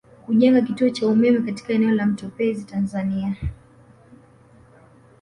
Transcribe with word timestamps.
Kujenga 0.25 0.61
kituo 0.61 0.89
cha 0.89 1.07
umeme 1.07 1.41
katika 1.41 1.73
eneo 1.73 1.91
la 1.95 2.05
Mtepwezi 2.05 2.65
Tanzania 2.65 3.35